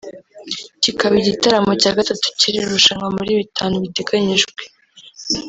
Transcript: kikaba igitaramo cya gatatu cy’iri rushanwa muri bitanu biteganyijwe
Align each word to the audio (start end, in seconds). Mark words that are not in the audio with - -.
kikaba 0.83 1.13
igitaramo 1.21 1.71
cya 1.81 1.91
gatatu 1.97 2.25
cy’iri 2.37 2.59
rushanwa 2.71 3.07
muri 3.17 3.31
bitanu 3.41 3.75
biteganyijwe 3.83 4.61